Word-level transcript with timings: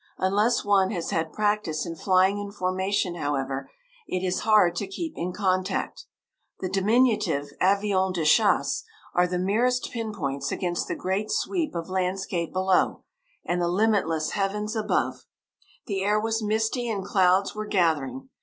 Unless 0.17 0.65
one 0.65 0.89
has 0.89 1.11
had 1.11 1.31
practice 1.31 1.85
in 1.85 1.95
flying 1.95 2.39
in 2.39 2.49
formation, 2.51 3.13
however, 3.13 3.69
it 4.07 4.25
is 4.25 4.39
hard 4.39 4.75
to 4.77 4.87
keep 4.87 5.13
in 5.15 5.31
contact. 5.31 6.05
The 6.59 6.69
diminutive 6.69 7.49
avions 7.61 8.15
de 8.15 8.25
chasse 8.25 8.83
are 9.13 9.27
the 9.27 9.37
merest 9.37 9.91
pinpoints 9.93 10.51
against 10.51 10.87
the 10.87 10.95
great 10.95 11.29
sweep 11.29 11.75
of 11.75 11.87
landscape 11.87 12.51
below 12.51 13.03
and 13.45 13.61
the 13.61 13.67
limitless 13.67 14.31
heavens 14.31 14.75
above. 14.75 15.27
The 15.85 16.01
air 16.01 16.19
was 16.19 16.41
misty 16.41 16.89
and 16.89 17.05
clouds 17.05 17.53
were 17.53 17.67
gathering. 17.67 18.29